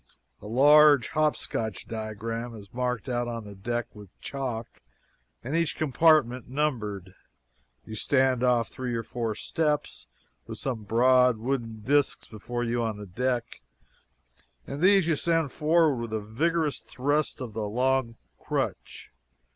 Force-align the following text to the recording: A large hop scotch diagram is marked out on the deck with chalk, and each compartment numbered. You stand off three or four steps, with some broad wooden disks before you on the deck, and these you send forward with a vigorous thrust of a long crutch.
A 0.41 0.47
large 0.47 1.09
hop 1.09 1.35
scotch 1.35 1.87
diagram 1.87 2.55
is 2.55 2.73
marked 2.73 3.07
out 3.07 3.27
on 3.27 3.43
the 3.43 3.53
deck 3.53 3.85
with 3.93 4.09
chalk, 4.19 4.81
and 5.43 5.55
each 5.55 5.75
compartment 5.75 6.49
numbered. 6.49 7.13
You 7.85 7.93
stand 7.93 8.41
off 8.41 8.69
three 8.69 8.95
or 8.95 9.03
four 9.03 9.35
steps, 9.35 10.07
with 10.47 10.57
some 10.57 10.85
broad 10.85 11.37
wooden 11.37 11.81
disks 11.81 12.25
before 12.25 12.63
you 12.63 12.81
on 12.81 12.97
the 12.97 13.05
deck, 13.05 13.61
and 14.65 14.81
these 14.81 15.05
you 15.05 15.15
send 15.15 15.51
forward 15.51 15.97
with 16.01 16.13
a 16.13 16.19
vigorous 16.19 16.79
thrust 16.79 17.39
of 17.39 17.55
a 17.55 17.61
long 17.65 18.15
crutch. 18.39 19.11